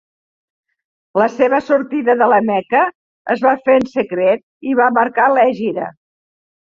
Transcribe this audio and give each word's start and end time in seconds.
La 1.21 1.25
seva 1.33 1.57
sortida 1.65 2.15
de 2.21 2.27
la 2.31 2.39
Meca 2.47 2.81
es 3.33 3.43
va 3.47 3.51
fer 3.67 3.75
en 3.81 3.85
secret 3.91 4.43
i 4.71 4.73
va 4.81 4.89
marcar 4.97 5.29
l'Hègira. 5.35 5.91